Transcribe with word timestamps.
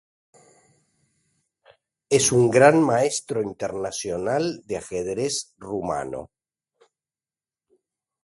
Es 2.09 2.31
un 2.31 2.49
Gran 2.49 2.81
Maestro 2.83 3.43
Internacional 3.43 4.63
de 4.65 4.77
ajedrez 4.77 5.53
rumano. 5.59 6.31